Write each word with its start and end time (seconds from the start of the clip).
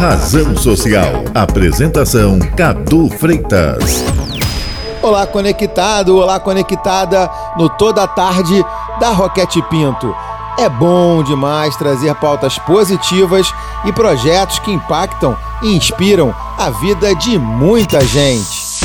Razão 0.00 0.56
Social. 0.56 1.24
Apresentação 1.34 2.38
Cadu 2.56 3.10
Freitas. 3.10 4.02
Olá, 5.02 5.26
conectado, 5.26 6.16
olá, 6.16 6.40
conectada 6.40 7.30
no 7.58 7.68
Toda 7.68 8.08
Tarde 8.08 8.64
da 8.98 9.10
Roquete 9.10 9.60
Pinto. 9.68 10.16
É 10.58 10.70
bom 10.70 11.22
demais 11.22 11.76
trazer 11.76 12.14
pautas 12.14 12.58
positivas 12.60 13.52
e 13.84 13.92
projetos 13.92 14.58
que 14.60 14.72
impactam 14.72 15.36
e 15.60 15.76
inspiram 15.76 16.34
a 16.56 16.70
vida 16.70 17.14
de 17.14 17.38
muita 17.38 18.00
gente. 18.00 18.80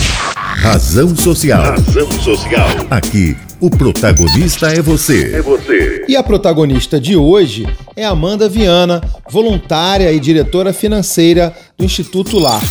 Razão 0.58 1.16
Social. 1.16 1.64
Razão 1.64 2.12
Social. 2.12 2.68
Aqui, 2.92 3.38
o 3.66 3.70
protagonista 3.70 4.68
é 4.68 4.80
você. 4.80 5.38
É 5.38 5.42
você. 5.42 6.06
E 6.08 6.16
a 6.16 6.22
protagonista 6.22 7.00
de 7.00 7.16
hoje 7.16 7.68
é 7.96 8.06
Amanda 8.06 8.48
Viana, 8.48 9.02
voluntária 9.28 10.12
e 10.12 10.20
diretora 10.20 10.72
financeira 10.72 11.52
do 11.76 11.84
Instituto 11.84 12.38
Lar. 12.38 12.62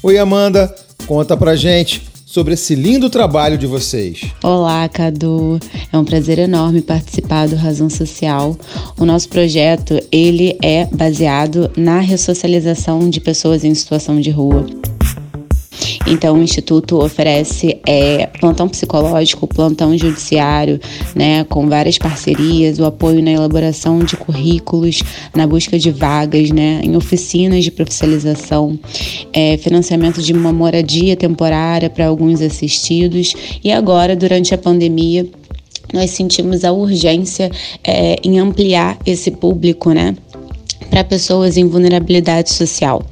Oi, 0.00 0.16
Amanda, 0.16 0.72
conta 1.08 1.36
pra 1.36 1.56
gente 1.56 2.06
sobre 2.24 2.54
esse 2.54 2.76
lindo 2.76 3.10
trabalho 3.10 3.58
de 3.58 3.66
vocês. 3.66 4.26
Olá, 4.44 4.88
Cadu. 4.88 5.58
É 5.92 5.98
um 5.98 6.04
prazer 6.04 6.38
enorme 6.38 6.82
participar 6.82 7.48
do 7.48 7.56
Razão 7.56 7.90
Social. 7.90 8.56
O 8.96 9.04
nosso 9.04 9.28
projeto, 9.28 10.00
ele 10.12 10.56
é 10.62 10.86
baseado 10.86 11.68
na 11.76 11.98
ressocialização 11.98 13.10
de 13.10 13.20
pessoas 13.20 13.64
em 13.64 13.74
situação 13.74 14.20
de 14.20 14.30
rua. 14.30 14.64
Então, 16.14 16.36
o 16.36 16.42
Instituto 16.42 17.02
oferece 17.02 17.80
é, 17.84 18.28
plantão 18.38 18.68
psicológico, 18.68 19.48
plantão 19.48 19.98
judiciário, 19.98 20.80
né, 21.12 21.42
com 21.44 21.68
várias 21.68 21.98
parcerias, 21.98 22.78
o 22.78 22.84
apoio 22.84 23.20
na 23.20 23.32
elaboração 23.32 23.98
de 23.98 24.16
currículos, 24.16 25.02
na 25.34 25.44
busca 25.44 25.76
de 25.76 25.90
vagas, 25.90 26.50
né, 26.50 26.80
em 26.84 26.96
oficinas 26.96 27.64
de 27.64 27.72
profissionalização, 27.72 28.78
é, 29.32 29.56
financiamento 29.56 30.22
de 30.22 30.32
uma 30.32 30.52
moradia 30.52 31.16
temporária 31.16 31.90
para 31.90 32.06
alguns 32.06 32.40
assistidos 32.40 33.34
e 33.64 33.72
agora, 33.72 34.14
durante 34.14 34.54
a 34.54 34.58
pandemia, 34.58 35.26
nós 35.92 36.10
sentimos 36.10 36.64
a 36.64 36.70
urgência 36.70 37.50
é, 37.82 38.16
em 38.22 38.38
ampliar 38.38 38.98
esse 39.04 39.32
público, 39.32 39.90
né? 39.90 40.14
para 40.94 41.02
pessoas 41.02 41.56
em 41.56 41.66
vulnerabilidade 41.66 42.52
social. 42.52 43.02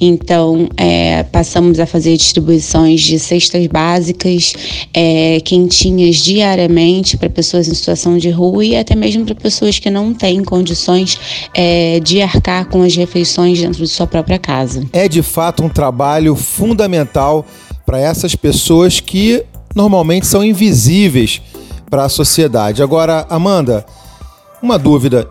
Então, 0.00 0.68
é, 0.76 1.22
passamos 1.24 1.78
a 1.78 1.86
fazer 1.86 2.16
distribuições 2.16 3.00
de 3.00 3.18
cestas 3.18 3.66
básicas, 3.66 4.52
é, 4.92 5.40
quentinhas 5.40 6.16
diariamente 6.16 7.16
para 7.16 7.30
pessoas 7.30 7.68
em 7.68 7.74
situação 7.74 8.18
de 8.18 8.30
rua 8.30 8.64
e 8.64 8.76
até 8.76 8.94
mesmo 8.94 9.24
para 9.24 9.34
pessoas 9.34 9.78
que 9.78 9.90
não 9.90 10.12
têm 10.12 10.42
condições 10.42 11.18
é, 11.54 12.00
de 12.00 12.20
arcar 12.20 12.66
com 12.66 12.82
as 12.82 12.96
refeições 12.96 13.60
dentro 13.60 13.82
de 13.82 13.88
sua 13.88 14.06
própria 14.06 14.38
casa. 14.38 14.84
É 14.92 15.08
de 15.08 15.22
fato 15.22 15.62
um 15.62 15.68
trabalho 15.68 16.34
fundamental 16.34 17.44
para 17.86 18.00
essas 18.00 18.34
pessoas 18.34 19.00
que 19.00 19.44
normalmente 19.74 20.26
são 20.26 20.44
invisíveis 20.44 21.40
para 21.90 22.04
a 22.04 22.08
sociedade. 22.08 22.82
Agora, 22.82 23.26
Amanda, 23.28 23.84
uma 24.62 24.78
dúvida. 24.78 25.28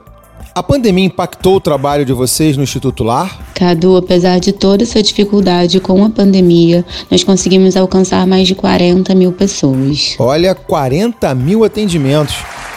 A 0.56 0.62
pandemia 0.62 1.06
impactou 1.06 1.56
o 1.56 1.60
trabalho 1.60 2.06
de 2.06 2.14
vocês 2.14 2.56
no 2.56 2.62
Instituto 2.62 3.04
Lar? 3.04 3.40
Cadu, 3.56 3.98
apesar 3.98 4.40
de 4.40 4.52
toda 4.54 4.84
essa 4.84 5.02
dificuldade 5.02 5.80
com 5.80 6.06
a 6.06 6.10
pandemia, 6.12 6.86
nós 7.10 7.24
conseguimos 7.24 7.76
alcançar 7.76 8.28
mais 8.28 8.48
de 8.48 8.54
40 8.54 9.16
mil 9.16 9.32
pessoas. 9.32 10.16
Olha, 10.20 10.54
40 10.54 11.34
mil 11.34 11.64
atendimentos. 11.64 12.36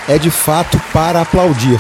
É 0.09 0.17
de 0.17 0.31
fato 0.31 0.81
para 0.91 1.21
aplaudir. 1.21 1.79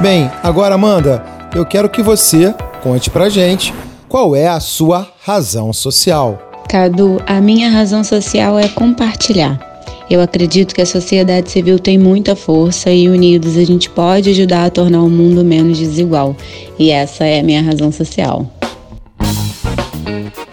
Bem, 0.00 0.28
agora, 0.42 0.74
Amanda, 0.74 1.24
eu 1.54 1.64
quero 1.64 1.88
que 1.88 2.02
você 2.02 2.52
conte 2.82 3.10
pra 3.10 3.28
gente 3.28 3.72
qual 4.08 4.34
é 4.34 4.48
a 4.48 4.58
sua 4.58 5.08
razão 5.24 5.72
social. 5.72 6.42
Cadu, 6.68 7.22
a 7.28 7.40
minha 7.40 7.70
razão 7.70 8.02
social 8.02 8.58
é 8.58 8.66
compartilhar. 8.68 9.75
Eu 10.08 10.20
acredito 10.20 10.72
que 10.72 10.80
a 10.80 10.86
sociedade 10.86 11.50
civil 11.50 11.80
tem 11.80 11.98
muita 11.98 12.36
força 12.36 12.92
e 12.92 13.08
unidos 13.08 13.56
a 13.56 13.64
gente 13.64 13.90
pode 13.90 14.30
ajudar 14.30 14.66
a 14.66 14.70
tornar 14.70 15.02
o 15.02 15.10
mundo 15.10 15.44
menos 15.44 15.78
desigual. 15.78 16.36
E 16.78 16.90
essa 16.90 17.24
é 17.24 17.40
a 17.40 17.42
minha 17.42 17.60
razão 17.60 17.90
social. 17.90 18.48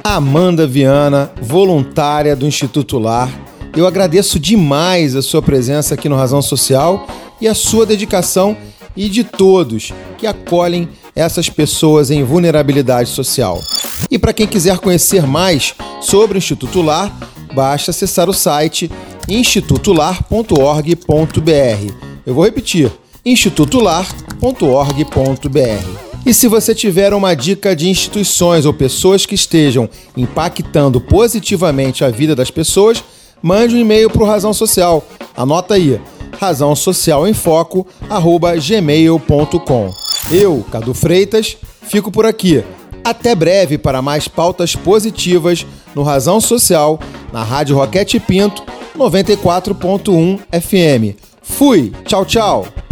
Amanda 0.03 0.65
Viana, 0.65 1.31
voluntária 1.39 2.35
do 2.35 2.47
Instituto 2.47 2.97
Lar. 2.97 3.31
Eu 3.77 3.85
agradeço 3.85 4.39
demais 4.39 5.15
a 5.15 5.21
sua 5.21 5.41
presença 5.41 5.93
aqui 5.93 6.09
no 6.09 6.15
Razão 6.15 6.41
Social 6.41 7.07
e 7.39 7.47
a 7.47 7.53
sua 7.53 7.85
dedicação 7.85 8.57
e 8.97 9.07
de 9.07 9.23
todos 9.23 9.93
que 10.17 10.25
acolhem 10.25 10.89
essas 11.15 11.47
pessoas 11.47 12.09
em 12.09 12.23
vulnerabilidade 12.23 13.09
social. 13.09 13.61
E 14.09 14.17
para 14.17 14.33
quem 14.33 14.47
quiser 14.47 14.79
conhecer 14.79 15.27
mais 15.27 15.75
sobre 16.01 16.37
o 16.37 16.39
Instituto 16.39 16.81
Lar, 16.81 17.15
basta 17.53 17.91
acessar 17.91 18.29
o 18.29 18.33
site 18.33 18.91
institutolar.org.br. 19.27 21.93
Eu 22.25 22.33
vou 22.33 22.43
repetir: 22.43 22.91
institutolar.org.br. 23.25 26.03
E 26.25 26.33
se 26.33 26.47
você 26.47 26.73
tiver 26.73 27.13
uma 27.13 27.33
dica 27.33 27.75
de 27.75 27.89
instituições 27.89 28.65
ou 28.65 28.73
pessoas 28.73 29.25
que 29.25 29.35
estejam 29.35 29.89
impactando 30.15 31.01
positivamente 31.01 32.05
a 32.05 32.09
vida 32.09 32.33
das 32.33 32.49
pessoas, 32.49 33.03
mande 33.41 33.75
um 33.75 33.79
e-mail 33.79 34.09
para 34.09 34.23
o 34.23 34.25
Razão 34.25 34.53
Social. 34.53 35.05
Anota 35.35 35.73
aí: 35.73 35.99
razão 36.39 36.73
social 36.75 37.27
em 37.27 37.33
foco 37.33 37.85
gmail.com. 38.65 39.91
Eu, 40.31 40.65
Cadu 40.71 40.93
Freitas, 40.93 41.57
fico 41.81 42.09
por 42.09 42.25
aqui. 42.25 42.63
Até 43.03 43.35
breve 43.35 43.77
para 43.77 44.01
mais 44.01 44.29
pautas 44.29 44.77
positivas 44.77 45.65
no 45.93 46.03
Razão 46.03 46.39
Social, 46.39 46.97
na 47.33 47.43
Rádio 47.43 47.75
Roquete 47.75 48.17
Pinto 48.17 48.63
94.1 48.95 50.39
FM. 50.51 51.15
Fui, 51.41 51.91
tchau, 52.05 52.25
tchau. 52.25 52.82